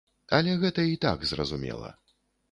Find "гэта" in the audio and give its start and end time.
0.63-0.85